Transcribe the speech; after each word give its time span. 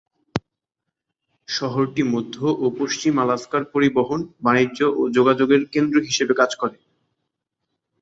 শহরটি 1.47 2.03
মধ্য 2.13 2.35
ও 2.55 2.65
পশ্চিম 2.79 3.13
আলাস্কার 3.17 3.63
পরিবহন, 3.73 4.19
বাণিজ্য 4.43 4.79
ও 4.91 5.11
যোগাযোগের 5.17 5.61
কেন্দ্র 5.73 5.95
হিসেবে 6.07 6.33
কাজ 6.41 6.51
করে। 6.61 6.77